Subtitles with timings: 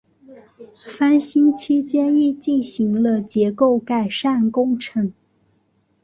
[0.87, 5.13] 翻新期间亦进行了结构改善工程。